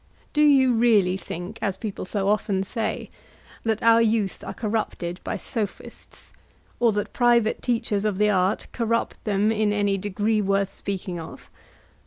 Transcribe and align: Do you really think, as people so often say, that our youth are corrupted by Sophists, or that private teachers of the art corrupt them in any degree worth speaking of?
Do 0.33 0.41
you 0.41 0.73
really 0.73 1.15
think, 1.15 1.59
as 1.61 1.77
people 1.77 2.05
so 2.05 2.27
often 2.27 2.63
say, 2.63 3.11
that 3.61 3.83
our 3.83 4.01
youth 4.01 4.43
are 4.43 4.51
corrupted 4.51 5.19
by 5.23 5.37
Sophists, 5.37 6.33
or 6.79 6.91
that 6.93 7.13
private 7.13 7.61
teachers 7.61 8.03
of 8.03 8.17
the 8.17 8.31
art 8.31 8.65
corrupt 8.71 9.23
them 9.25 9.51
in 9.51 9.71
any 9.71 9.99
degree 9.99 10.41
worth 10.41 10.73
speaking 10.73 11.19
of? 11.19 11.51